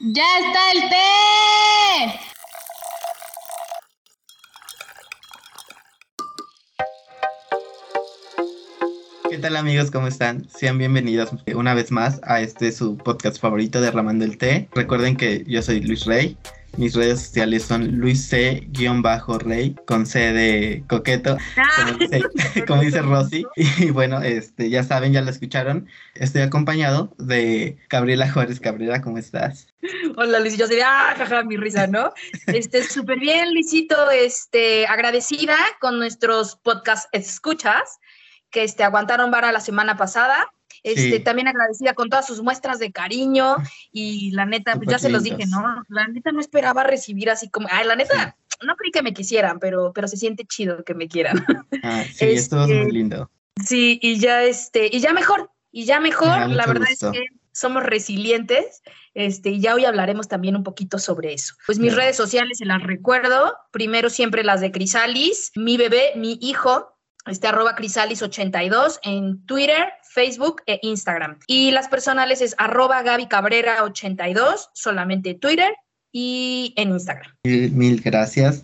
[0.00, 2.20] ¡Ya está el té!
[9.30, 9.92] ¿Qué tal amigos?
[9.92, 10.48] ¿Cómo están?
[10.48, 14.68] Sean bienvenidos una vez más a este su podcast favorito Derramando el Té.
[14.74, 16.36] Recuerden que yo soy Luis Rey
[16.76, 21.36] mis redes sociales son Luis C-Rey con C de coqueto,
[21.76, 23.44] como dice, como dice Rosy.
[23.56, 25.88] Y bueno, este, ya saben, ya lo escucharon.
[26.14, 29.00] Estoy acompañado de Gabriela Juárez Cabrera.
[29.02, 29.68] ¿Cómo estás?
[30.16, 32.12] Hola Luis, yo sería, ah, jaja, mi risa, ¿no?
[32.46, 37.98] Este, súper bien, Luisito, este, agradecida con nuestros podcast escuchas
[38.50, 40.48] que este, aguantaron vara la semana pasada
[40.84, 43.56] este, También agradecida con todas sus muestras de cariño
[43.90, 45.82] y la neta, pues ya se los dije, ¿no?
[45.88, 49.58] La neta no esperaba recibir así como, ay, la neta, no creí que me quisieran,
[49.58, 51.44] pero, pero se siente chido que me quieran.
[51.82, 53.30] Ah, sí, esto es muy este, lindo.
[53.64, 57.82] Sí, y ya este, y ya mejor, y ya mejor, la verdad es que somos
[57.82, 58.82] resilientes,
[59.14, 61.54] este, y ya hoy hablaremos también un poquito sobre eso.
[61.66, 66.36] Pues mis redes sociales se las recuerdo, primero siempre las de Crisalis, mi bebé, mi
[66.42, 66.94] hijo,
[67.26, 71.38] este arroba crisalis82 en Twitter, Facebook e Instagram.
[71.46, 75.74] Y las personales es arroba Gaby Cabrera 82, solamente Twitter
[76.12, 77.32] y en Instagram.
[77.42, 78.60] Mil, gracias.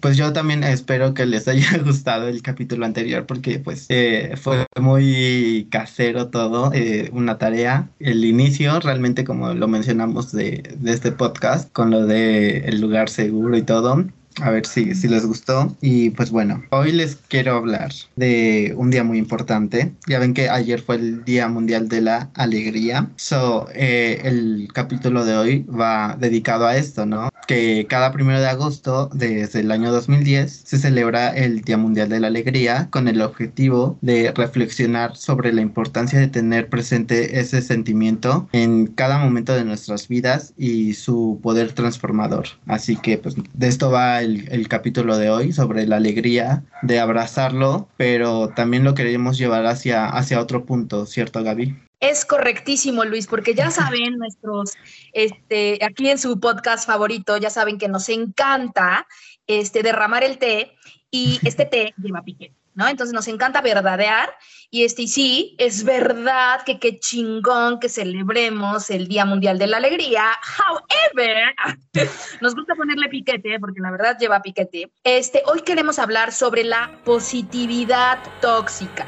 [0.00, 4.66] pues yo también espero que les haya gustado el capítulo anterior porque pues eh, fue
[4.78, 7.88] muy casero todo, eh, una tarea.
[7.98, 13.08] El inicio realmente como lo mencionamos de, de este podcast con lo de el lugar
[13.08, 14.04] seguro y todo
[14.40, 15.76] a ver si, si les gustó.
[15.80, 19.92] Y pues bueno, hoy les quiero hablar de un día muy importante.
[20.06, 23.10] Ya ven que ayer fue el Día Mundial de la Alegría.
[23.16, 27.30] So, eh, el capítulo de hoy va dedicado a esto, ¿no?
[27.46, 32.20] Que cada primero de agosto, desde el año 2010, se celebra el Día Mundial de
[32.20, 38.48] la Alegría con el objetivo de reflexionar sobre la importancia de tener presente ese sentimiento
[38.52, 42.46] en cada momento de nuestras vidas y su poder transformador.
[42.66, 44.29] Así que pues de esto va el,
[44.68, 50.40] capítulo de hoy sobre la alegría de abrazarlo, pero también lo queremos llevar hacia, hacia
[50.40, 51.76] otro punto, ¿cierto, Gaby?
[52.00, 54.72] Es correctísimo, Luis, porque ya saben nuestros,
[55.12, 59.06] este, aquí en su podcast favorito, ya saben que nos encanta
[59.46, 60.72] este, derramar el té
[61.10, 62.59] y este té lleva piquete.
[62.74, 62.88] ¿No?
[62.88, 64.32] Entonces nos encanta verdadear
[64.70, 69.78] y este, sí, es verdad que qué chingón que celebremos el Día Mundial de la
[69.78, 70.24] Alegría.
[70.58, 71.54] However,
[72.40, 74.92] nos gusta ponerle piquete porque la verdad lleva piquete.
[75.02, 79.06] Este, hoy queremos hablar sobre la positividad tóxica,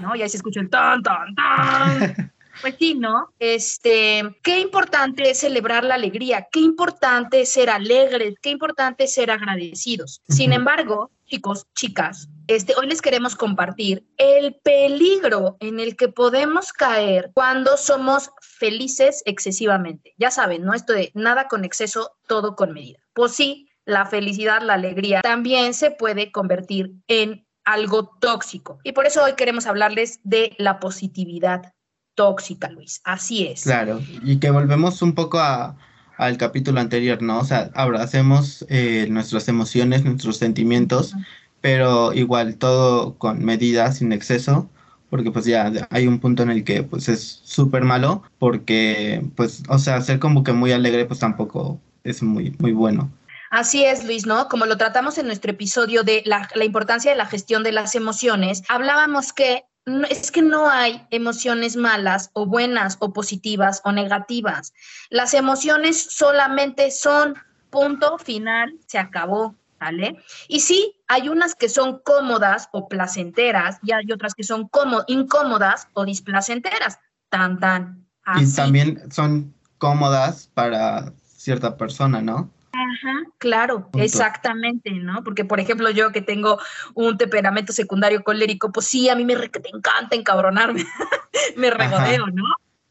[0.00, 0.14] ¿no?
[0.14, 2.32] Y ahí se escucha el tan, tan, tan.
[2.60, 3.32] Pues sí, ¿no?
[3.38, 9.14] Este, qué importante es celebrar la alegría, qué importante es ser alegres, qué importante es
[9.14, 10.22] ser agradecidos.
[10.28, 16.72] Sin embargo, chicos, chicas, este, hoy les queremos compartir el peligro en el que podemos
[16.72, 20.14] caer cuando somos felices excesivamente.
[20.18, 20.74] Ya saben, ¿no?
[20.74, 22.98] Esto de nada con exceso, todo con medida.
[23.12, 28.80] Pues sí, la felicidad, la alegría también se puede convertir en algo tóxico.
[28.82, 31.74] Y por eso hoy queremos hablarles de la positividad
[32.18, 33.00] tóxica, Luis.
[33.04, 33.62] Así es.
[33.62, 37.38] Claro, y que volvemos un poco al capítulo anterior, ¿no?
[37.38, 41.14] O sea, abracemos eh, nuestras emociones, nuestros sentimientos,
[41.60, 44.68] pero igual todo con medidas, sin exceso,
[45.10, 49.62] porque pues ya hay un punto en el que pues es súper malo, porque pues,
[49.68, 53.12] o sea, ser como que muy alegre pues tampoco es muy, muy bueno.
[53.50, 54.48] Así es, Luis, ¿no?
[54.48, 57.94] Como lo tratamos en nuestro episodio de la, la, importancia de la gestión de las
[57.94, 59.67] emociones, hablábamos que
[60.10, 64.72] es que no hay emociones malas o buenas o positivas o negativas.
[65.10, 67.34] Las emociones solamente son
[67.70, 70.16] punto final, se acabó, ¿vale?
[70.48, 74.70] Y sí, hay unas que son cómodas o placenteras y hay otras que son
[75.06, 76.98] incómodas o displacenteras.
[77.28, 78.06] Tan, tan.
[78.36, 82.50] Y también son cómodas para cierta persona, ¿no?
[82.72, 85.24] Ajá, claro, exactamente, ¿no?
[85.24, 86.58] Porque, por ejemplo, yo que tengo
[86.94, 90.84] un temperamento secundario colérico, pues sí, a mí me te encanta encabronarme,
[91.56, 92.44] me regodeo, ¿no?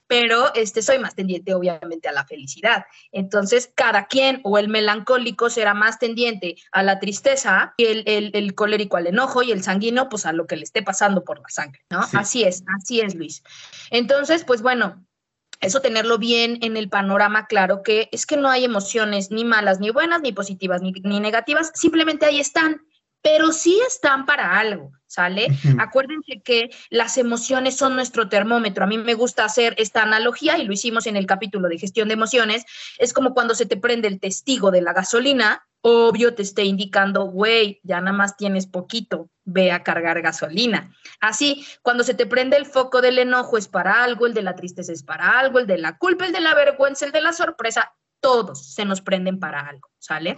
[0.08, 2.86] Pero este, soy más tendiente, obviamente, a la felicidad.
[3.12, 8.56] Entonces, cada quien o el melancólico será más tendiente a la tristeza y el, el,
[8.56, 11.50] colérico al enojo y el sanguíneo, pues a lo que le esté pasando por la
[11.50, 12.00] sangre, ¿no?
[12.14, 13.44] Así es, así es, Luis.
[13.92, 15.06] Entonces, pues bueno,
[15.60, 19.80] eso tenerlo bien en el panorama claro, que es que no hay emociones ni malas,
[19.80, 22.82] ni buenas, ni positivas, ni, negativas, simplemente ahí están,
[23.28, 25.48] pero sí están para algo, ¿sale?
[25.80, 28.86] Acuérdense que las emociones son nuestro termómetro.
[28.86, 32.08] A mí me gusta hacer esta analogía y lo hicimos en el capítulo de gestión
[32.08, 32.64] de emociones.
[32.98, 37.26] Es como cuando se te prende el testigo de la gasolina obvio te esté indicando,
[37.26, 40.92] güey, ya nada más tienes poquito, ve a cargar gasolina.
[41.22, 44.56] Así, cuando se te prende el foco del enojo es para algo, el de la
[44.56, 47.32] tristeza es para algo, el de la culpa, el de la vergüenza, el de la
[47.32, 50.36] sorpresa, todos se nos prenden para algo, ¿sale?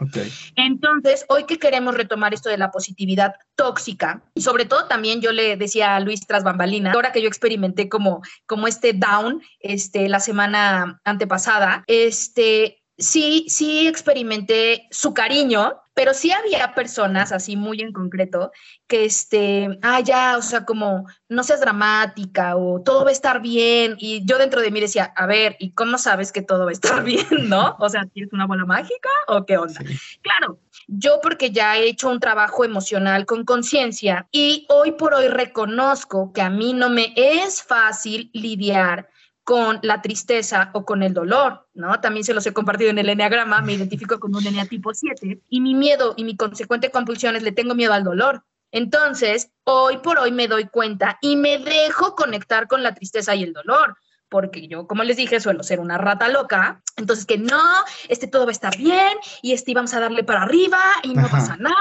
[0.55, 5.31] Entonces, hoy que queremos retomar esto de la positividad tóxica, y sobre todo también yo
[5.31, 10.09] le decía a Luis tras bambalina, ahora que yo experimenté como, como este down este,
[10.09, 17.81] la semana antepasada, este, sí, sí experimenté su cariño, pero sí había personas así muy
[17.81, 18.53] en concreto
[18.87, 23.41] que, este, ah, ya, o sea, como no seas dramática o todo va a estar
[23.41, 23.97] bien.
[23.99, 26.71] Y yo dentro de mí decía, a ver, ¿y cómo sabes que todo va a
[26.71, 27.75] estar bien, no?
[27.79, 29.81] O sea, ¿tienes una bola mágica o qué onda?
[29.85, 29.99] Sí.
[30.21, 35.27] Claro, yo porque ya he hecho un trabajo emocional con conciencia y hoy por hoy
[35.27, 39.09] reconozco que a mí no me es fácil lidiar
[39.49, 41.99] con la tristeza o con el dolor, ¿no?
[41.99, 45.41] También se los he compartido en el enneagrama, me identifico con un enea tipo 7
[45.49, 48.43] y mi miedo y mi consecuente compulsión es le tengo miedo al dolor.
[48.71, 53.41] Entonces, hoy por hoy me doy cuenta y me dejo conectar con la tristeza y
[53.41, 53.97] el dolor,
[54.29, 57.61] porque yo, como les dije, suelo ser una rata loca, entonces que no,
[58.07, 61.25] este todo va a estar bien y este vamos a darle para arriba y no
[61.25, 61.37] Ajá.
[61.37, 61.75] pasa nada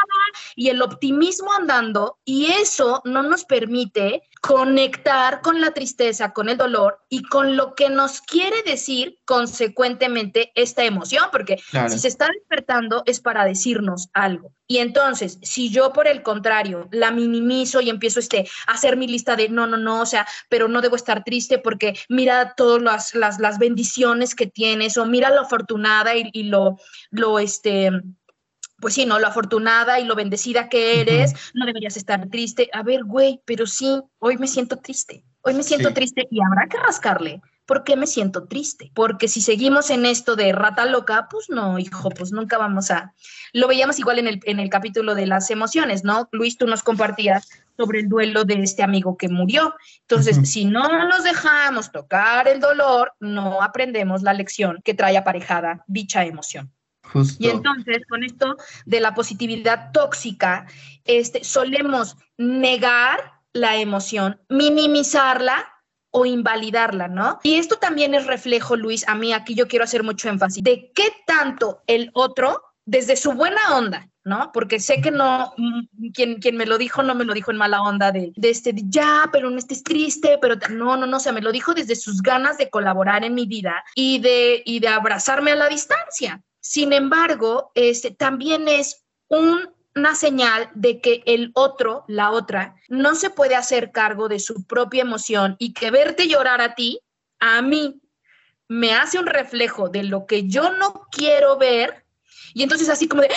[0.57, 6.57] y el optimismo andando y eso no nos permite conectar con la tristeza, con el
[6.57, 11.91] dolor y con lo que nos quiere decir consecuentemente esta emoción, porque Claro.
[11.91, 14.53] si se está despertando es para decirnos algo.
[14.71, 19.09] Y entonces, si yo por el contrario la minimizo y empiezo este, a hacer mi
[19.09, 22.83] lista de no, no, no, o sea, pero no debo estar triste porque mira todas
[22.83, 26.77] las, las, las bendiciones que tienes o mira lo afortunada y, y lo,
[27.11, 27.91] lo, este,
[28.79, 29.19] pues sí, ¿no?
[29.19, 32.69] Lo afortunada y lo bendecida que eres, no deberías estar triste.
[32.75, 35.25] A ver, güey, pero sí, hoy me siento triste.
[35.41, 35.95] Hoy me siento Sí.
[35.95, 37.41] triste y habrá que rascarle.
[37.69, 38.91] ¿Por qué me siento triste?
[38.95, 43.13] Porque si seguimos en esto de rata loca, pues no, hijo, pues nunca vamos a...
[43.53, 46.31] Lo veíamos igual en el, en el capítulo de las emociones, ¿no?
[46.33, 49.75] Luis, tú nos compartías sobre el duelo de este amigo que murió.
[50.01, 55.85] Entonces, si no nos dejamos tocar el dolor, no aprendemos la lección que trae aparejada
[55.87, 56.73] dicha emoción.
[57.03, 57.37] Justo.
[57.39, 58.57] Y entonces, con esto
[58.87, 60.67] de la positividad tóxica,
[61.05, 65.67] este, solemos negar la emoción, minimizarla
[66.11, 67.39] o invalidarla, ¿no?
[67.43, 70.91] Y esto también es reflejo, Luis, a mí aquí yo quiero hacer mucho énfasis, de
[70.95, 74.51] qué tanto el otro, desde su buena onda, ¿no?
[74.53, 77.59] Porque sé que no, mm, quien, quien me lo dijo no me lo dijo en
[77.59, 81.21] mala onda de, de este, ya, pero no estés triste, pero no, no, no, o
[81.21, 84.81] sea, me lo dijo desde sus ganas de colaborar en mi vida y de, y
[84.81, 86.43] de abrazarme a la distancia.
[86.61, 93.15] Sin embargo, este, también es un- una señal de que el otro, la otra, no
[93.15, 97.01] se puede hacer cargo de su propia emoción y que verte llorar a ti,
[97.41, 98.01] a mí,
[98.69, 102.05] me hace un reflejo de lo que yo no quiero ver
[102.55, 103.31] y entonces así como de,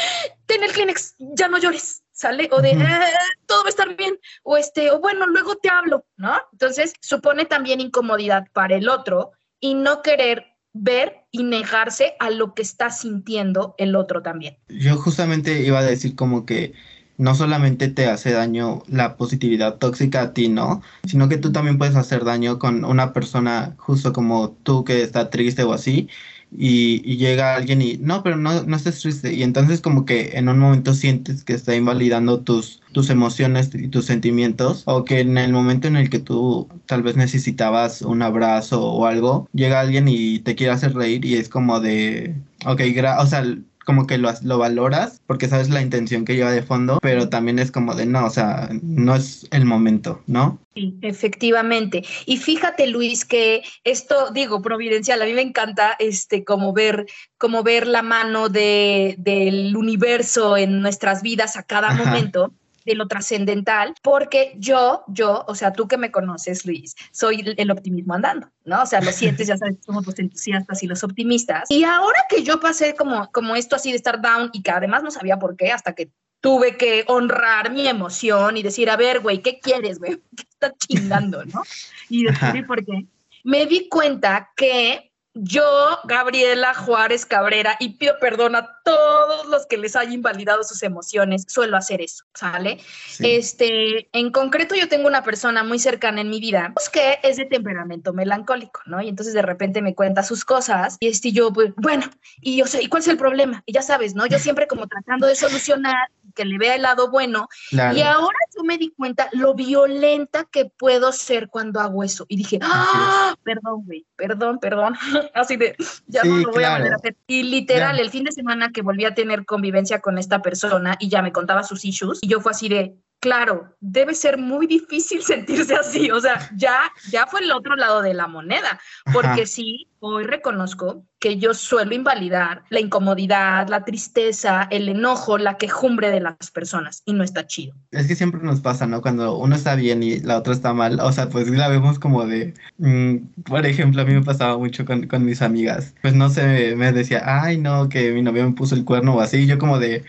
[0.46, 2.50] ten el Kleenex, ya no llores, ¿sale?
[2.52, 2.72] O de.
[2.72, 3.08] "Ah,
[3.46, 6.40] todo va a estar bien, o este, o bueno, luego te hablo, ¿no?
[6.52, 12.54] Entonces supone también incomodidad para el otro y no querer ver y negarse a lo
[12.54, 14.58] que está sintiendo el otro también.
[14.70, 16.74] Yo justamente iba a decir como que
[17.18, 20.82] no solamente te hace daño la positividad tóxica a ti, ¿no?
[21.08, 25.30] Sino que tú también puedes hacer daño con una persona justo como tú que está
[25.30, 26.10] triste o así.
[26.54, 29.34] Y, llega alguien y no, pero no, no estés triste.
[29.34, 33.88] Y entonces como que en un momento sientes que está invalidando tus, tus emociones y
[33.88, 34.84] tus sentimientos.
[34.86, 39.06] O que en el momento en el que tú tal vez necesitabas un abrazo o
[39.06, 43.26] algo, llega alguien y te quiere hacer reír y es como de, ok, gra- o
[43.28, 43.44] sea,
[43.92, 47.60] como que lo, lo valoras porque sabes la intención que lleva de fondo, pero también
[47.60, 50.60] es como de no, o sea, no es el momento, ¿no?
[50.74, 52.06] Sí, efectivamente.
[52.26, 57.06] Y fíjate, Luis, que esto, digo, providencial, a mí me encanta este como ver,
[57.38, 62.06] como ver la mano de, del universo en nuestras vidas a cada Ajá.
[62.06, 62.54] momento
[62.86, 67.56] de lo trascendental, porque yo, yo, o sea, tú que me conoces, Luis, soy el-
[67.58, 68.84] el optimismo andando, ¿no?
[68.84, 71.70] O sea, los siete, ya sabes, somos los entusiastas y los optimistas.
[71.70, 75.04] Y ahora que yo pasé como, como esto así de estar down y que además
[75.04, 76.10] no sabía por qué, hasta que
[76.40, 80.18] tuve que honrar mi emoción y decir, a ver, güey, ¿qué quieres, güey?
[80.36, 81.62] ¿Qué estás chingando, no?
[82.10, 83.06] Y descubrí por qué.
[83.44, 89.78] Me di cuenta que yo, Gabriela Juárez Cabrera, y pido perdón a todos los que
[89.78, 92.80] les haya invalidado sus emociones, suelo hacer eso, ¿sale?
[93.08, 93.36] Sí.
[93.36, 97.38] Este, en concreto, yo tengo una persona muy cercana en mi vida pues, que es
[97.38, 99.02] de temperamento melancólico, ¿no?
[99.02, 102.06] Y entonces de repente me cuenta sus cosas y este, yo, pues, bueno,
[102.42, 103.64] y yo sé, ¿y cuál es el problema?
[103.66, 104.26] Y ya sabes, ¿no?
[104.26, 107.48] Yo siempre como tratando de solucionar, que le vea el lado bueno.
[107.70, 107.98] Claro.
[107.98, 112.26] Y ahora yo me di cuenta lo violenta que puedo ser cuando hago eso.
[112.28, 113.36] Y dije, ¡ah!
[113.44, 114.96] Perdón, güey, perdón, perdón.
[115.34, 115.76] Así de,
[116.08, 117.16] ya no lo voy a volver a hacer.
[117.28, 121.10] Y literal, el fin de semana que volví a tener convivencia con esta persona y
[121.10, 125.22] ya me contaba sus issues, y yo fue así de, claro, debe ser muy difícil
[125.24, 126.12] sentirse así.
[126.12, 128.82] O sea, ya, ya fue el otro lado de la moneda,
[129.14, 129.46] porque Ajá.
[129.46, 136.10] sí, hoy reconozco que yo suelo invalidar la incomodidad, la tristeza, el enojo, la quejumbre
[136.10, 137.76] de las personas y no está chido.
[137.92, 139.02] Es que siempre nos pasa, ¿no?
[139.02, 142.26] Cuando uno está bien y la otra está mal, o sea, pues la vemos como
[142.26, 146.30] de, mm, por ejemplo, a mí me pasaba mucho con, con mis amigas, pues no
[146.32, 149.48] sé, me decía, ay, no, que mi novio me puso el cuerno o así, y
[149.48, 150.04] yo como de,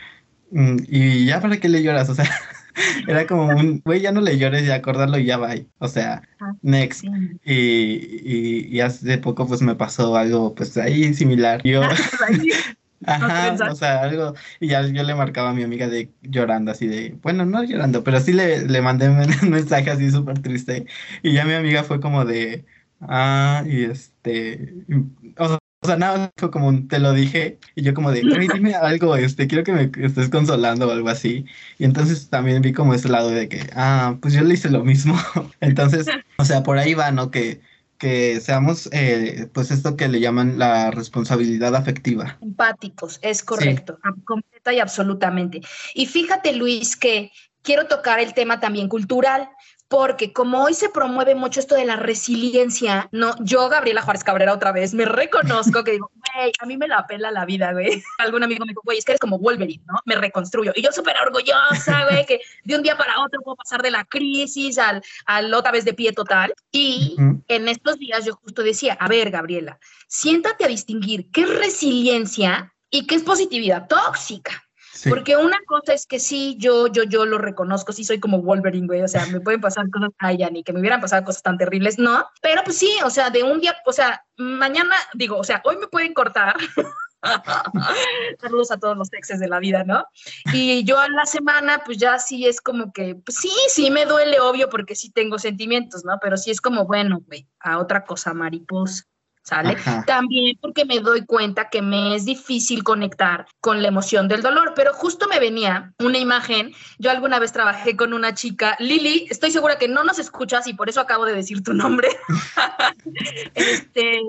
[0.53, 2.25] mm, y ya para qué le lloras, o sea,
[3.07, 6.23] era como un, güey, ya no le llores, ya acordarlo y ya va, o sea,
[6.39, 6.57] Ajá.
[6.63, 7.09] next.
[7.45, 11.63] Y, y, y hace poco pues me pasó algo pues ahí similar.
[11.65, 11.83] Yo,
[13.05, 13.73] Ajá, pensaste.
[13.73, 17.19] o sea, algo, y ya yo le marcaba a mi amiga de llorando así de,
[17.23, 20.87] bueno, no llorando, pero sí le, le mandé un mensaje así súper triste,
[21.23, 22.65] y ya mi amiga fue como de,
[23.01, 24.75] ah, y este,
[25.37, 28.25] o sea, o sea, nada, fue como un, te lo dije, y yo como de,
[28.25, 31.45] "Güey, dime algo, este, quiero que me estés consolando o algo así,
[31.79, 34.85] y entonces también vi como ese lado de que, ah, pues yo le hice lo
[34.85, 35.15] mismo,
[35.61, 36.07] entonces,
[36.39, 37.31] o sea, por ahí va, ¿no?
[37.31, 37.61] Que,
[37.99, 42.39] que seamos, eh, pues esto que le llaman la responsabilidad afectiva.
[42.41, 45.61] Empáticos, es correcto, ab- completa y absolutamente.
[45.95, 47.31] Y fíjate, Luis, que
[47.63, 49.49] quiero tocar el tema también cultural,
[49.93, 54.55] porque como hoy se promueve mucho esto de la resiliencia, no, yo, Gabriela Juárez Cabrera,
[54.55, 58.03] otra vez, me reconozco que digo, güey, a mí me la pela la vida, güey.
[58.19, 59.99] Algún amigo me dijo, güey, es que eres como Wolverine, ¿no?
[60.07, 60.73] Me reconstruyo.
[60.75, 64.07] Y yo súper orgullosa, güey, que de un día para otro puedo pasar de la
[64.07, 66.55] crisis al, al otra vez de pie total.
[66.71, 67.45] Y Ujú.
[67.49, 72.73] en estos días yo justo decía, a ver, Gabriela, siéntate a distinguir qué es resiliencia
[72.89, 74.65] y qué es positividad tóxica.
[75.09, 78.87] Porque una cosa es que sí, yo, yo, yo lo reconozco, sí soy como Wolverine,
[78.87, 81.43] güey, o sea, me pueden pasar cosas, ay, ya ni que me hubieran pasado cosas
[81.43, 85.39] tan terribles, no, pero pues sí, o sea, de un día, o sea, mañana, digo,
[85.39, 86.55] o sea, hoy me pueden cortar.
[88.41, 90.05] Saludos a todos los exes de la vida, ¿no?
[90.53, 94.07] Y yo a la semana, pues ya sí es como que, pues sí, sí me
[94.07, 96.19] duele, obvio, porque sí tengo sentimientos, ¿no?
[96.21, 99.05] Pero sí es como, bueno, güey, a otra cosa mariposa,
[99.43, 99.71] ¿sale?
[99.71, 100.05] Ajá.
[100.07, 104.73] También porque me doy cuenta que me es difícil conectar con la emoción del dolor,
[104.75, 106.73] pero justo me venía una imagen.
[106.99, 110.75] Yo alguna vez trabajé con una chica, Lili, estoy segura que no nos escuchas y
[110.75, 112.09] por eso acabo de decir tu nombre.
[113.55, 114.21] este,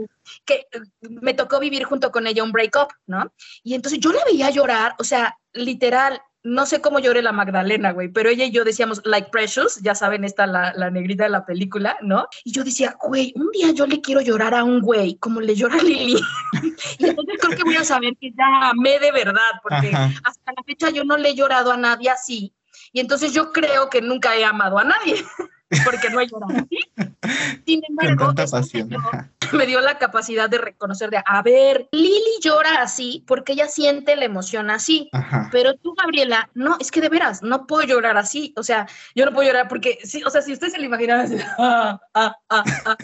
[0.46, 0.66] que
[1.02, 3.32] me tocó vivir junto con ella un breakup, ¿no?
[3.64, 7.92] Y entonces yo la veía llorar, o sea, literal, no sé cómo lloré la Magdalena,
[7.92, 11.30] güey, pero ella y yo decíamos, like Precious, ya saben, esta la, la negrita de
[11.30, 12.28] la película, ¿no?
[12.44, 15.56] Y yo decía, güey, un día yo le quiero llorar a un güey como le
[15.56, 16.20] llora a Lili.
[17.00, 20.12] y entonces creo que voy a saber que ya amé de verdad, porque Ajá.
[20.26, 22.54] hasta la fecha yo no le he llorado a nadie así.
[22.92, 25.24] Y entonces yo creo que nunca he amado a nadie,
[25.84, 26.54] porque no he llorado.
[27.66, 29.32] Sin Con embargo, tanta me dio- ajá.
[29.54, 34.16] me dio la capacidad de reconocer de, a ver, Lili llora así porque ella siente
[34.16, 35.10] la emoción así.
[35.14, 35.50] Ajá.
[35.52, 38.54] Pero tú, Gabriela, no, es que de veras, no puedo llorar así.
[38.58, 41.22] O sea, yo no puedo llorar porque, sí, o sea, si ustedes se lo imaginan
[41.22, 42.98] así, ah, ah, ah, ah,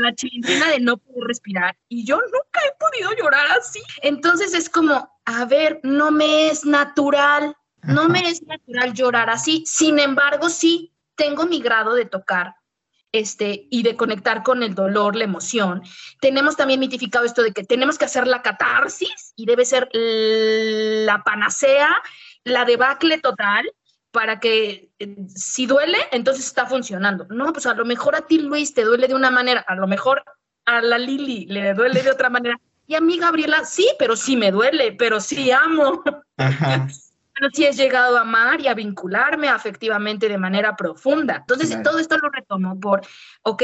[0.00, 3.80] la chilindrina de no poder respirar, y yo nunca he podido llorar así.
[4.02, 9.62] Entonces es como, a ver, no me es natural, no me es natural llorar así.
[9.66, 12.54] Sin embargo, sí tengo mi grado de tocar
[13.14, 15.82] este, y de conectar con el dolor, la emoción.
[16.20, 21.22] Tenemos también mitificado esto de que tenemos que hacer la catarsis y debe ser la
[21.22, 21.90] panacea,
[22.42, 23.70] la debacle total
[24.10, 27.26] para que eh, si duele, entonces está funcionando.
[27.30, 29.86] No, pues a lo mejor a ti, Luis, te duele de una manera, a lo
[29.86, 30.24] mejor
[30.64, 32.58] a la Lili le duele de otra manera.
[32.86, 36.02] Y a mí, Gabriela, sí, pero sí me duele, pero sí amo.
[36.36, 36.88] Ajá.
[37.34, 41.36] Pero sí he llegado a amar y a vincularme afectivamente de manera profunda.
[41.38, 41.82] Entonces, Claro.
[41.82, 43.00] todo esto lo retomo por,
[43.42, 43.62] ok,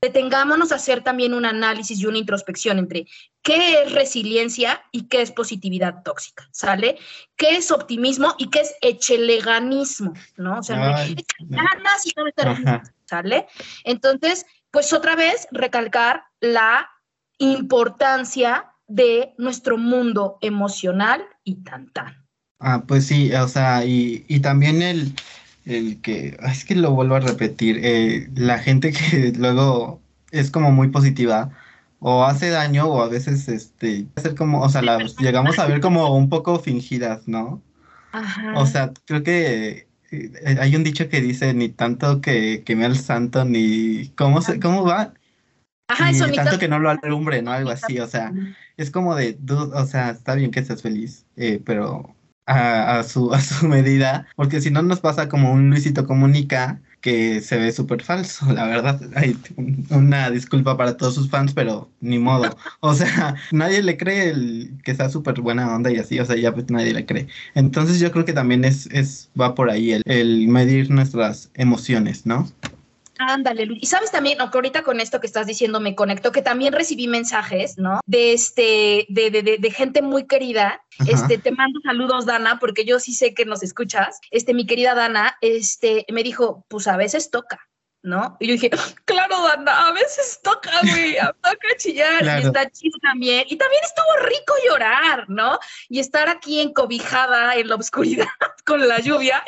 [0.00, 3.06] detengámonos a hacer también un análisis y una introspección entre
[3.42, 6.96] qué es resiliencia y qué es positividad tóxica, ¿sale?
[7.36, 10.58] ¿Qué es optimismo y qué es echeleganismo, ¿no?
[10.60, 12.82] O sea, no Ay, "Échale ganas y bien", Ajá.
[13.04, 13.46] ¿sale?
[13.84, 16.88] Entonces, pues otra vez recalcar la
[17.38, 22.26] importancia de nuestro mundo emocional y tan tan.
[22.60, 25.14] Ah, pues sí, o sea, y, y también el,
[25.64, 30.00] el que, es que lo vuelvo a repetir, eh, la gente que luego
[30.30, 31.50] es como muy positiva
[32.00, 35.80] o hace daño o a veces este, hacer como, o sea, las llegamos a ver
[35.80, 37.62] como un poco fingidas, ¿no?
[38.12, 38.54] Ajá.
[38.56, 42.96] O sea, creo que eh, hay un dicho que dice ni tanto que queme al
[42.96, 45.14] santo ni, ¿cómo se, cómo va?
[45.88, 47.52] Ajá, Ni eso tanto que no lo alumbre, ¿no?
[47.52, 48.32] Algo así, o sea,
[48.76, 52.14] es como de, o sea, está bien que seas feliz, eh, pero
[52.46, 56.80] a, a su, a su medida, porque si no nos pasa como un Luisito Comunica,
[57.00, 59.00] que se ve súper falso, la verdad.
[59.14, 59.36] Hay
[59.90, 62.56] una disculpa para todos sus fans, pero ni modo.
[62.80, 66.36] O sea, nadie le cree el, que está súper buena onda y así, o sea,
[66.36, 67.28] ya pues nadie le cree.
[67.54, 72.26] Entonces yo creo que también es, es va por ahí el, el medir nuestras emociones,
[72.26, 72.46] ¿no?
[73.28, 73.82] Ándale, Luis.
[73.82, 77.06] Y sabes también, que ahorita con esto que estás diciendo me conecto, que también recibí
[77.06, 78.00] mensajes, ¿no?
[78.06, 80.82] De este, de, de, de, gente muy querida.
[81.06, 84.20] Este, te mando saludos, Dana, porque yo sí sé que nos escuchas.
[84.30, 87.60] Este, mi querida Dana, este, me dijo, pues a veces toca.
[88.02, 88.38] ¿no?
[88.40, 88.70] Y yo dije,
[89.04, 93.44] claro, Dana, a veces toca, güey, toca chillar y está chido también.
[93.48, 95.58] Y también estuvo rico llorar, ¿no?
[95.90, 98.26] Y estar aquí encobijada en la oscuridad
[98.64, 99.44] con la lluvia.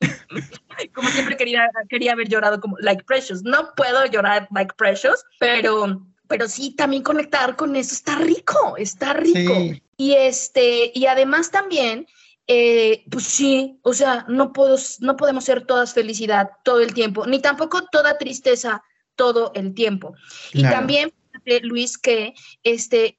[0.94, 3.42] como siempre quería, quería haber llorado como Like Precious.
[3.42, 9.12] No puedo llorar Like Precious, pero, pero sí también conectar con eso está rico, está
[9.12, 9.54] rico.
[9.96, 12.06] Y este, y además también,
[12.46, 17.26] eh, pues sí, o sea, no, puedo, no podemos ser todas felicidad todo el tiempo,
[17.26, 18.82] ni tampoco toda tristeza
[19.16, 20.14] todo el tiempo.
[20.52, 21.12] Y también,
[21.62, 23.18] Luis, que este,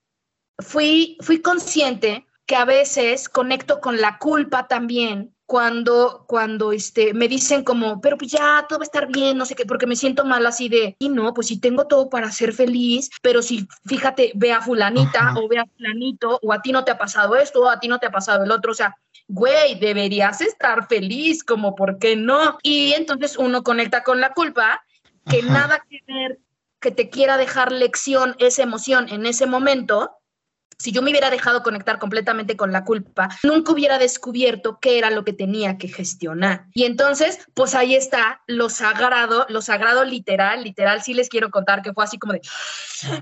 [0.60, 7.30] fui, fui consciente que a veces conecto con la culpa también cuando, cuando este, me
[7.30, 9.96] dicen como, pero pues ya todo va a estar bien, no sé qué, porque me
[9.96, 13.66] siento mal así de, y no, pues sí tengo todo para ser feliz, pero si
[13.86, 17.38] fíjate, ve a fulanita o ve a fulanito, o a ti no te ha pasado
[17.38, 18.98] esto, o a ti no te ha pasado el otro, o sea,
[19.30, 22.58] güey, deberías estar feliz, como, ¿por qué no?
[22.62, 24.84] Y entonces uno conecta con la culpa,
[25.30, 26.40] que nada que ver,
[26.82, 30.12] que te quiera dejar lección esa emoción en ese momento,
[30.80, 35.10] si yo me hubiera dejado conectar completamente con la culpa, nunca hubiera descubierto qué era
[35.10, 36.66] lo que tenía que gestionar.
[36.74, 41.82] Y entonces, pues ahí está lo sagrado, lo sagrado literal, literal, sí les quiero contar
[41.82, 42.42] que fue así como de,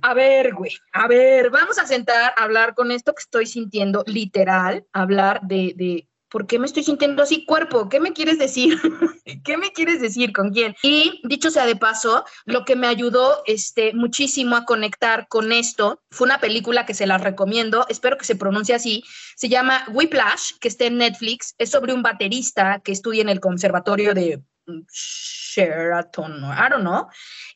[0.01, 4.03] a ver, güey, a ver, vamos a sentar a hablar con esto que estoy sintiendo,
[4.05, 7.87] literal, hablar de, de ¿por qué me estoy sintiendo así, cuerpo?
[7.87, 8.77] ¿Qué me quieres decir?
[9.45, 10.33] ¿Qué me quieres decir?
[10.33, 10.75] ¿Con quién?
[10.83, 16.01] Y dicho sea de paso, lo que me ayudó este, muchísimo a conectar con esto
[16.11, 19.05] fue una película que se las recomiendo, espero que se pronuncie así,
[19.37, 23.39] se llama Whiplash, que está en Netflix, es sobre un baterista que estudia en el
[23.39, 24.43] conservatorio de
[24.91, 27.07] Sheraton, I don't know.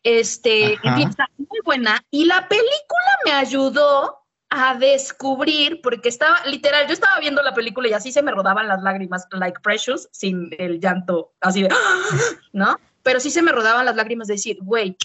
[0.03, 4.19] Este, está muy buena y la película me ayudó
[4.49, 8.67] a descubrir, porque estaba, literal, yo estaba viendo la película y así se me rodaban
[8.67, 11.69] las lágrimas, like precious, sin el llanto así de,
[12.53, 12.79] ¿no?
[13.03, 14.97] Pero sí se me rodaban las lágrimas de decir, güey,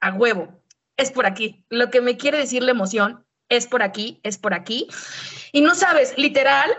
[0.00, 0.60] a huevo,
[0.96, 1.64] es por aquí.
[1.70, 4.88] Lo que me quiere decir la emoción es por aquí, es por aquí.
[5.52, 6.70] Y no sabes, literal,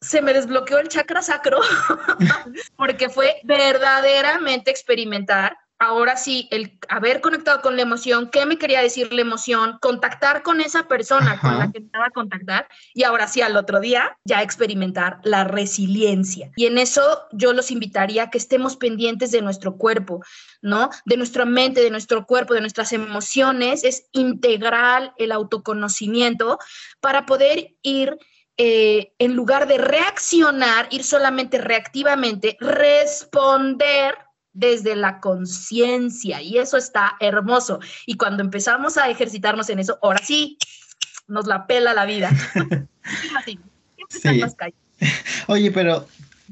[0.00, 1.60] se me desbloqueó el chakra sacro
[2.76, 8.82] porque fue verdaderamente experimentar ahora sí, el haber conectado con la emoción, qué me quería
[8.82, 13.28] decir la emoción, contactar con esa persona con la que estaba a contactar y ahora
[13.28, 16.50] sí, al otro día, ya experimentar la resiliencia.
[16.56, 20.24] Y en eso yo los invitaría a que estemos pendientes de nuestro cuerpo,
[20.62, 20.90] ¿no?
[21.04, 23.84] De nuestra mente, de nuestro cuerpo, de nuestras emociones.
[23.84, 26.58] Es integral el autoconocimiento
[27.00, 28.18] para poder ir...
[28.60, 34.16] Eh, en lugar de reaccionar, ir solamente reactivamente, responder
[34.58, 37.78] desde la conciencia y eso está hermoso.
[38.06, 40.58] Y cuando empezamos a ejercitarnos en eso, ahora sí,
[41.28, 42.30] nos la pela la vida.
[43.44, 43.58] sí.
[45.46, 46.08] Oye, pero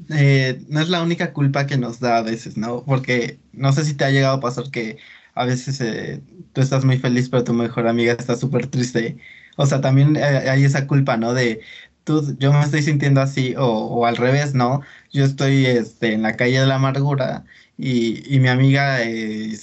[0.09, 2.83] eh, no es la única culpa que nos da a veces, ¿no?
[2.85, 4.97] Porque no sé si te ha llegado a pasar que
[5.33, 6.21] a veces eh,
[6.53, 9.17] tú estás muy feliz, pero tu mejor amiga está súper triste.
[9.57, 11.33] O sea, también eh, hay esa culpa, ¿no?
[11.33, 11.59] De
[12.05, 14.81] tú, yo me estoy sintiendo así, o, o al revés, ¿no?
[15.11, 17.43] Yo estoy este, en la calle de la amargura
[17.77, 18.99] y, mi amiga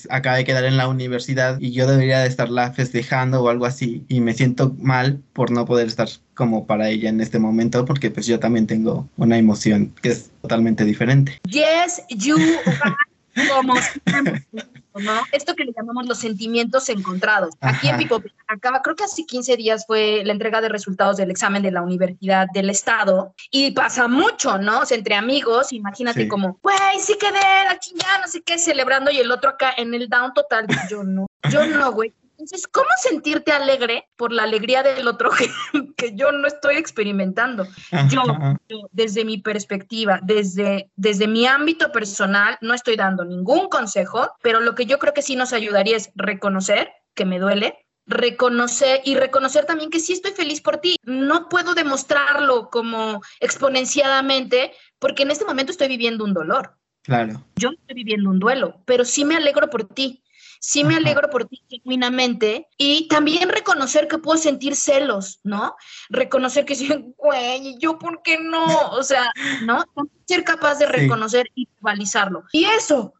[0.09, 4.05] acaba de quedar en la universidad y yo debería de estarla festejando o algo así
[4.09, 8.11] y me siento mal por no poder estar como para ella en este momento porque
[8.11, 11.41] pues yo también tengo una emoción que es totalmente diferente.
[11.49, 12.37] Yes, you
[13.49, 13.75] como
[15.01, 15.23] ¿no?
[15.33, 17.55] Esto que le llamamos los sentimientos encontrados.
[17.61, 21.31] Aquí en Pico, acaba, creo que hace 15 días fue la entrega de resultados del
[21.31, 24.81] examen de la Universidad del Estado y pasa mucho, ¿no?
[24.81, 29.11] O sea, entre amigos, imagínate como, güey, sí quedé, la chingada, no sé qué, celebrando
[29.11, 30.67] y el otro acá en el down total.
[30.91, 32.13] Yo no, yo no, güey.
[32.45, 35.31] Entonces, ¿cómo sentirte alegre por la alegría del otro
[35.97, 37.67] que, yo no estoy experimentando?
[38.11, 38.23] Yo,
[38.93, 44.75] desde mi perspectiva, desde, desde mi ámbito personal, no estoy dando ningún consejo, pero lo
[44.75, 49.65] que yo creo que sí nos ayudaría es reconocer que me duele, reconocer y reconocer
[49.65, 50.97] también que sí estoy feliz por ti.
[51.03, 56.77] No puedo demostrarlo como exponenciadamente porque en este momento estoy viviendo un dolor.
[57.05, 57.43] Claro.
[57.57, 60.21] Yo estoy viviendo un duelo, pero sí me alegro por ti
[60.67, 65.77] sí me alegro por ti genuinamente y también reconocer que puedo sentir celos, ¿no?
[66.09, 68.65] Reconocer que soy, güey, ¿yo por qué no?
[68.93, 69.31] O sea,
[69.65, 69.85] ¿no?
[70.27, 72.45] Ser capaz de reconocer y visualizarlo.
[72.53, 73.13] Y eso,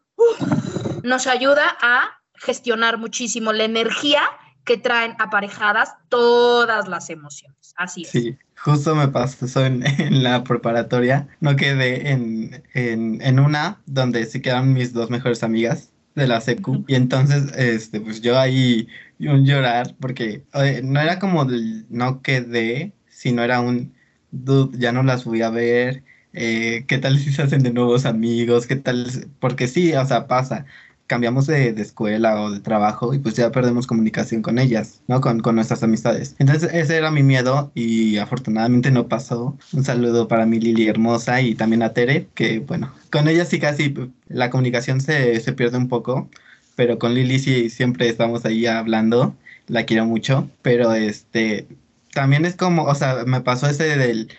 [1.03, 4.23] nos ayuda a gestionar muchísimo la energía
[4.63, 7.73] que traen aparejadas todas las emociones.
[7.75, 8.09] Así es.
[8.09, 11.27] Sí, justo me pasó eso en, en la preparatoria.
[11.41, 16.41] No quedé en, en, en una donde se quedan mis dos mejores amigas de la
[16.41, 16.83] secu.
[16.87, 18.87] Y entonces, este, pues yo ahí
[19.19, 20.45] un llorar, porque
[20.83, 23.93] no era como del no quedé, sino era un
[24.31, 26.03] dude, ya no las voy a ver.
[26.33, 28.67] eh, ¿qué tal si se hacen de nuevos amigos?
[28.67, 29.07] ¿Qué tal?
[29.39, 30.65] Porque sí, o sea, pasa.
[31.07, 35.21] Cambiamos de, escuela o de trabajo y pues ya perdemos comunicación con ellas, ¿no?
[35.21, 36.35] Con, con nuestras amistades.
[36.39, 39.57] Entonces ese era mi miedo y afortunadamente no pasó.
[39.73, 43.59] Un saludo para mi Lili hermosa y también a Tere, que bueno, con ella sí
[43.59, 43.93] casi
[44.27, 46.29] la comunicación se, se pierde un poco,
[46.75, 49.35] pero con Lili sí siempre estamos ahí hablando,
[49.67, 51.67] la quiero mucho, pero este,
[52.13, 54.29] también es como, o sea, me pasó ese del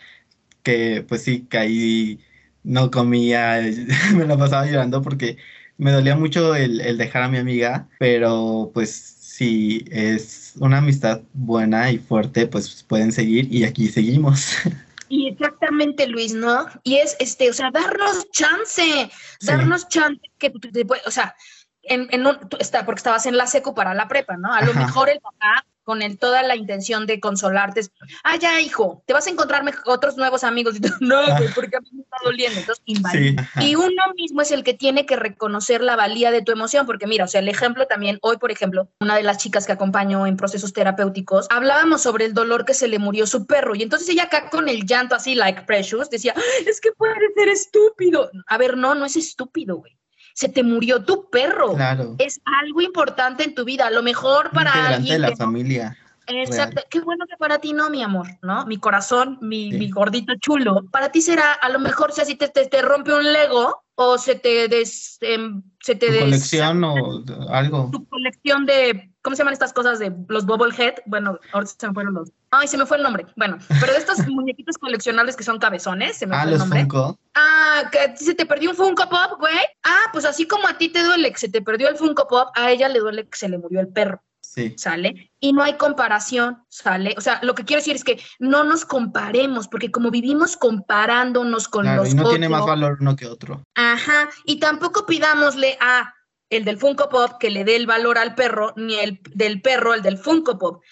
[0.62, 2.20] que pues sí, caí,
[2.64, 3.60] no comía,
[4.16, 5.38] me la pasaba llorando porque
[5.78, 8.90] me dolía mucho el, el dejar a mi amiga, pero pues
[9.36, 14.56] si es una amistad buena y fuerte, pues pueden seguir y aquí seguimos.
[15.08, 16.66] Y exactamente, Luis, ¿no?
[16.82, 19.08] Y es, este, o sea, darnos chance,
[19.40, 21.36] darnos chance que tú te puedes, o sea,
[21.82, 24.52] en, en un, está, porque estabas en la seco para la prepa, ¿no?
[24.52, 24.80] A lo Ajá.
[24.80, 27.92] mejor el papá, con el, toda la intención de consolarte, es,
[28.24, 30.76] ah, ya, hijo, te vas a encontrar otros nuevos amigos.
[30.76, 32.58] Y tú, no, güey, porque a mí me está doliendo.
[32.58, 32.84] Entonces.
[33.12, 33.64] Sí, ajá.
[33.64, 37.06] Y uno mismo es el que tiene que reconocer la valía de tu emoción, porque
[37.06, 40.26] mira, o sea, el ejemplo también, hoy, por ejemplo, una de las chicas que acompaño
[40.26, 44.08] en procesos terapéuticos, hablábamos sobre el dolor que se le murió su perro, y entonces
[44.08, 46.34] ella acá con el llanto así, like precious, decía,
[46.66, 48.28] es que puede ser estúpido.
[48.48, 49.96] A ver, no, no es estúpido, güey.
[50.36, 51.72] Se te murió tu perro.
[51.74, 52.14] Claro.
[52.18, 55.36] Es algo importante en tu vida, a lo mejor para integrante de alguien la no-
[55.36, 55.96] familia.
[56.26, 56.82] Exacto.
[56.90, 58.66] Qué bueno que para ti no, mi amor, ¿no?
[58.66, 59.78] Mi corazón, mi, Sí.
[59.78, 60.84] mi gordito chulo.
[60.90, 64.18] Para ti será, a lo mejor, si así te, te, te rompe un Lego o
[64.18, 66.94] se te des, em, se te Tu des- colección o
[67.50, 67.88] algo.
[67.90, 70.94] tu colección de, ¿cómo se llaman estas cosas de los bobblehead?
[71.06, 72.30] Bueno, ahora se me fueron los.
[72.50, 73.26] Ay, se me fue el nombre.
[73.36, 76.58] Bueno, pero de estos muñequitos coleccionables que son cabezones, se me Ah, fue el los
[76.60, 76.80] nombre.
[76.80, 77.18] Funko.
[77.34, 79.58] Ah, que se te perdió un Funko Pop, güey.
[79.84, 82.48] Ah, pues así como a ti te duele que se te perdió el Funko Pop,
[82.54, 84.20] a ella le duele que se le murió el perro.
[84.56, 84.74] Sí.
[84.78, 85.30] ¿sale?
[85.38, 87.14] Y no hay comparación, ¿sale?
[87.18, 91.68] O sea, lo que quiero decir es que no nos comparemos, porque como vivimos comparándonos
[91.68, 93.62] con Claro, los y no tiene más valor uno que otro.
[93.74, 96.14] ajá, y tampoco pidámosle a
[96.48, 99.92] el del Funko Pop que le dé el valor al perro, ni el del perro
[99.92, 100.82] el del Funko Pop.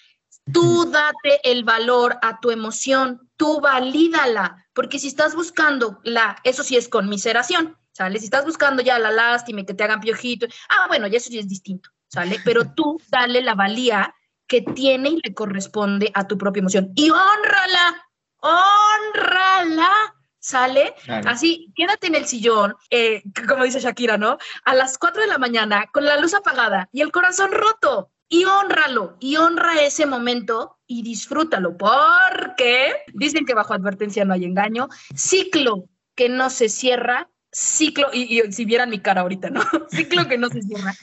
[0.53, 6.63] Tú date el valor a tu emoción, tú valídala, porque si estás buscando la, eso
[6.63, 8.19] sí es conmiseración, ¿sale?
[8.19, 11.29] Si estás buscando ya la lástima y que te hagan piojito, ah, bueno, ya eso
[11.31, 12.39] sí es distinto, ¿sale?
[12.43, 14.13] Pero tú dale la valía
[14.47, 18.07] que tiene y le corresponde a tu propia emoción y honrala,
[18.39, 19.91] honrala,
[20.39, 20.93] ¿sale?
[21.03, 21.29] Claro.
[21.29, 24.37] Así, quédate en el sillón, eh, como dice Shakira, ¿no?
[24.63, 28.11] A las 4 de la mañana, con la luz apagada y el corazón roto.
[28.27, 34.45] Y honralo, y honra ese momento y disfrútalo, porque dicen que bajo advertencia no hay
[34.45, 34.89] engaño.
[35.15, 39.61] Ciclo que no se cierra, ciclo, y, y si vieran mi cara ahorita, ¿no?
[39.89, 40.95] Ciclo que no se cierra,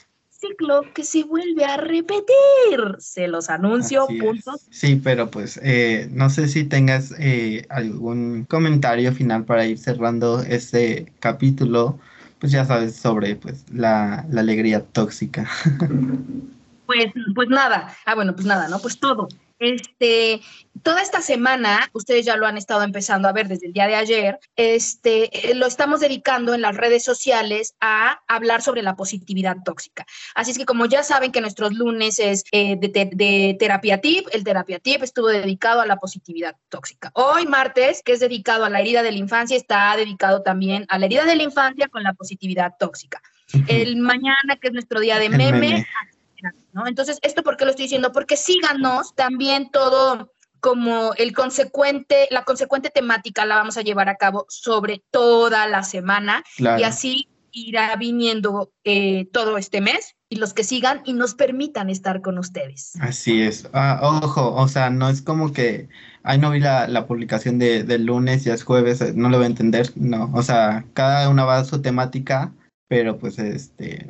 [0.47, 2.95] ciclo que se vuelve a repetir.
[2.99, 4.67] Se los anuncio, puntos.
[4.69, 10.41] Sí, pero pues eh, no sé si tengas eh, algún comentario final para ir cerrando
[10.41, 11.99] este capítulo,
[12.39, 15.49] pues ya sabes, sobre pues la, la alegría tóxica.
[16.85, 18.77] Pues, pues nada, ah, bueno, pues nada, ¿no?
[18.77, 19.29] Pues todo.
[19.63, 20.41] Este,
[20.83, 23.95] toda esta semana, ustedes ya lo han estado empezando a ver desde el día de
[23.95, 29.57] ayer, este, eh, lo estamos dedicando en las redes sociales a hablar sobre la positividad
[29.63, 30.05] tóxica.
[30.35, 34.01] Así es que como ya saben que nuestros lunes es eh, de, te- de terapia
[34.01, 37.11] tip, el terapia tip estuvo dedicado a la positividad tóxica.
[37.13, 40.99] Hoy martes, que es dedicado a la herida de la infancia, está dedicado también a
[40.99, 43.21] la herida de la infancia con la positividad tóxica.
[43.67, 45.87] El mañana, que es nuestro día de meme, meme.
[46.73, 46.87] ¿No?
[46.87, 48.11] Entonces, ¿esto por qué lo estoy diciendo?
[48.11, 54.15] Porque síganos también todo como el consecuente, la consecuente temática la vamos a llevar a
[54.15, 56.79] cabo sobre toda la semana Claro.
[56.79, 61.89] y así irá viniendo eh, todo este mes y los que sigan y nos permitan
[61.89, 62.93] estar con ustedes.
[62.99, 63.69] Así es.
[63.73, 65.89] Ah, ojo, o sea, no es como que,
[66.23, 69.37] ay, no vi la, la publicación de, del lunes, ya es jueves, eh, no lo
[69.37, 69.91] voy a entender.
[69.95, 72.53] No, o sea, cada una va a su temática,
[72.87, 74.07] pero pues este,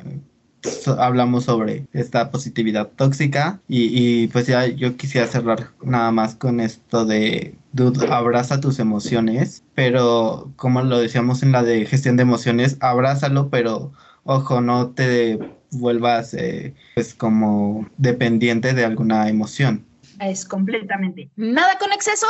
[0.98, 6.60] hablamos sobre esta positividad tóxica y, y pues ya yo quisiera cerrar nada más con
[6.60, 12.22] esto de, dude, abraza tus emociones, pero como lo decíamos en la de gestión de
[12.22, 13.92] emociones, abrázalo, pero
[14.24, 15.38] ojo, no te
[15.70, 19.84] vuelvas eh, pues como dependiente de alguna emoción.
[20.20, 21.30] Es completamente.
[21.36, 22.26] Nada con exceso,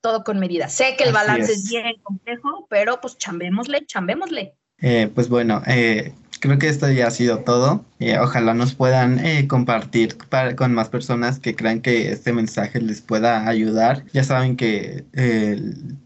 [0.00, 0.68] todo con medida.
[0.68, 1.58] Sé que el Así balance es.
[1.64, 4.54] es bien complejo, pero pues chambémosle, chambémosle.
[4.78, 7.84] Eh, pues bueno, eh, creo que esto ya ha sido todo.
[7.98, 12.80] Eh, ojalá nos puedan eh, compartir para, con más personas que crean que este mensaje
[12.80, 14.04] les pueda ayudar.
[14.12, 15.96] Ya saben que el,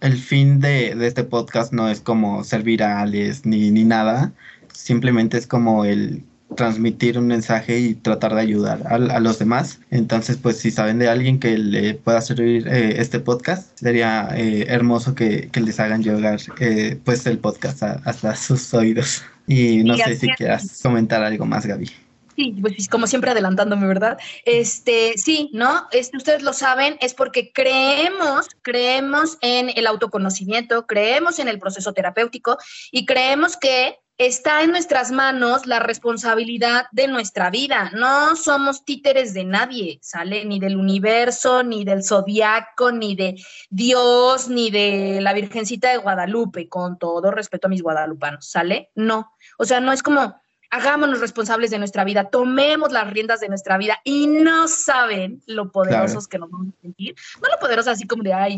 [0.00, 4.32] el fin de, de, este podcast no es como ser virales ni, ni nada.
[4.72, 9.80] Simplemente es como el transmitir un mensaje y tratar de ayudar a, a, los demás.
[9.90, 14.66] Entonces, pues si saben de alguien que le pueda servir eh, este podcast, sería eh,
[14.68, 19.22] hermoso que, que, les hagan llegar eh, pues el podcast a, hasta sus oídos.
[19.46, 21.90] Y no sé si quieras comentar algo más, Gaby.
[22.36, 24.18] Sí, pues como siempre adelantándome, ¿verdad?
[24.44, 25.86] Este, sí, ¿no?
[25.92, 31.92] Este, ustedes lo saben, es porque creemos, creemos en el autoconocimiento, creemos en el proceso
[31.92, 32.58] terapéutico
[32.90, 37.90] y creemos que está en nuestras manos la responsabilidad de nuestra vida.
[37.94, 40.44] No somos títeres de nadie, ¿sale?
[40.44, 43.34] Ni del universo, ni del zodiaco, ni de
[43.70, 48.90] Dios, ni de la Virgencita de Guadalupe, con todo respeto a mis guadalupanos, ¿sale?
[48.94, 49.32] No.
[49.58, 53.78] O sea, no es como hagámonos responsables de nuestra vida, tomemos las riendas de nuestra
[53.78, 56.28] vida y no saben lo poderosos claro.
[56.28, 57.14] que nos vamos a sentir.
[57.40, 58.56] No lo poderosos así como de, ay,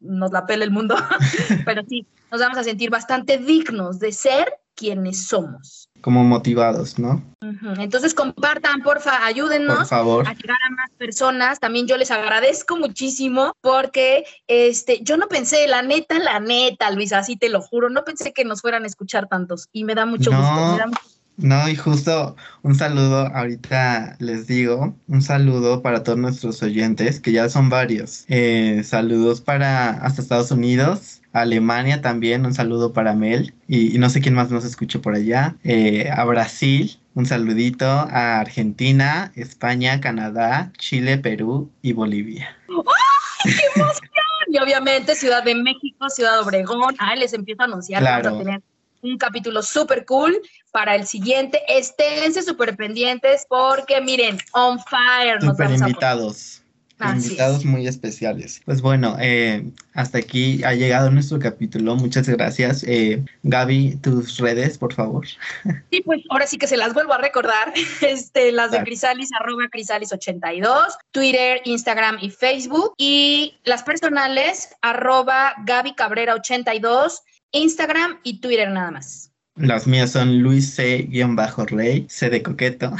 [0.00, 0.96] nos la pela el mundo,
[1.64, 5.88] pero sí, nos vamos a sentir bastante dignos de ser quienes somos.
[6.00, 7.22] Como motivados, ¿no?
[7.42, 7.82] Uh -huh.
[7.82, 10.26] Entonces compartan, porfa, ayúdennos Por favor.
[10.26, 11.60] a llegar a más personas.
[11.60, 17.12] También yo les agradezco muchísimo porque este, yo no pensé, la neta, la neta, Luis,
[17.12, 20.06] así te lo juro, no pensé que nos fueran a escuchar tantos y me da
[20.06, 20.38] mucho No.
[20.38, 20.72] gusto.
[20.72, 21.00] Me da mucho
[21.40, 27.32] No, y justo un saludo, ahorita les digo, un saludo para todos nuestros oyentes, que
[27.32, 28.24] ya son varios.
[28.28, 34.10] Eh, saludos para hasta Estados Unidos, Alemania también, un saludo para Mel, y, y no
[34.10, 35.56] sé quién más nos escucha por allá.
[35.64, 42.56] Eh, a Brasil, un saludito, a Argentina, España, Canadá, Chile, Perú y Bolivia.
[42.68, 44.10] ¡Ay, qué emoción!
[44.52, 46.96] Y obviamente Ciudad de México, Ciudad Obregón.
[46.98, 48.34] Ah, les empiezo a anunciar Claro.
[48.34, 48.60] a tener
[49.02, 50.40] un capítulo súper cool
[50.72, 51.60] para el siguiente.
[51.68, 56.62] Esténse súper pendientes porque miren, on fire nos Super invitados.
[57.00, 57.64] Así invitados es.
[57.64, 58.60] muy especiales.
[58.66, 61.96] Pues bueno, eh, hasta aquí ha llegado nuestro capítulo.
[61.96, 62.84] Muchas gracias.
[62.86, 65.26] Eh, Gaby, tus redes, por favor.
[65.90, 68.82] Y pues ahora sí que se las vuelvo a recordar, este, las de.
[68.82, 78.40] Crisalis, arroba Crisalis82, Twitter, Instagram y Facebook, y las personales, arroba Gaby Cabrera82, Instagram y
[78.40, 79.32] Twitter nada más.
[79.56, 82.92] Las mías son Luis C-Rey, C de coqueto,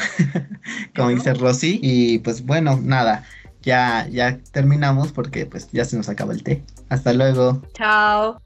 [0.95, 1.79] como dice Rosy.
[1.83, 3.25] Y pues bueno, nada,
[3.63, 6.63] ya, ya terminamos porque pues ya se nos acaba el té.
[6.89, 7.63] Hasta luego.
[7.75, 8.41] Chao.